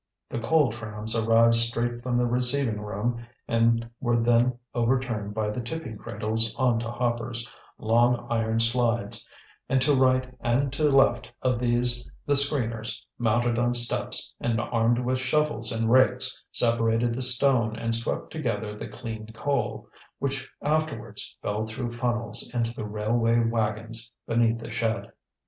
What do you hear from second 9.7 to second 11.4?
to right and to left